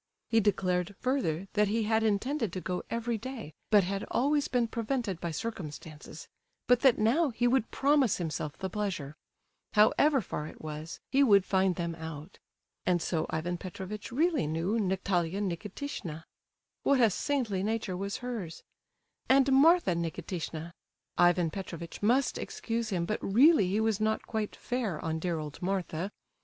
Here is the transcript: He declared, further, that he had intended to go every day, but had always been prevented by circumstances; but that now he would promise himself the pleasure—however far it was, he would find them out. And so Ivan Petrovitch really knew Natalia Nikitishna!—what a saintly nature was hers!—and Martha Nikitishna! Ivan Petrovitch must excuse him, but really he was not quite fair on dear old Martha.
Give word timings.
He 0.29 0.39
declared, 0.39 0.95
further, 0.99 1.47
that 1.53 1.67
he 1.67 1.83
had 1.83 2.01
intended 2.01 2.51
to 2.53 2.59
go 2.59 2.81
every 2.89 3.19
day, 3.19 3.53
but 3.69 3.83
had 3.83 4.03
always 4.09 4.47
been 4.47 4.67
prevented 4.67 5.21
by 5.21 5.29
circumstances; 5.29 6.27
but 6.65 6.79
that 6.79 6.97
now 6.97 7.29
he 7.29 7.47
would 7.47 7.69
promise 7.69 8.17
himself 8.17 8.57
the 8.57 8.67
pleasure—however 8.67 10.19
far 10.21 10.47
it 10.47 10.59
was, 10.59 10.99
he 11.11 11.21
would 11.21 11.45
find 11.45 11.75
them 11.75 11.93
out. 11.93 12.39
And 12.83 12.99
so 12.99 13.27
Ivan 13.29 13.59
Petrovitch 13.59 14.11
really 14.11 14.47
knew 14.47 14.79
Natalia 14.79 15.39
Nikitishna!—what 15.39 16.99
a 16.99 17.11
saintly 17.11 17.61
nature 17.61 17.95
was 17.95 18.17
hers!—and 18.25 19.53
Martha 19.53 19.93
Nikitishna! 19.93 20.73
Ivan 21.19 21.51
Petrovitch 21.51 22.01
must 22.01 22.39
excuse 22.39 22.89
him, 22.89 23.05
but 23.05 23.19
really 23.23 23.67
he 23.67 23.79
was 23.79 24.01
not 24.01 24.25
quite 24.25 24.55
fair 24.55 24.99
on 25.05 25.19
dear 25.19 25.37
old 25.37 25.61
Martha. 25.61 26.11